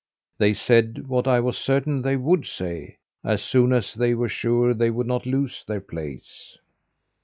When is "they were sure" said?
3.93-4.73